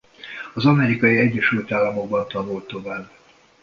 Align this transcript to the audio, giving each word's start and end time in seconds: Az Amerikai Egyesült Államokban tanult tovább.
Az 0.53 0.65
Amerikai 0.65 1.17
Egyesült 1.17 1.71
Államokban 1.71 2.27
tanult 2.27 2.67
tovább. 2.67 3.09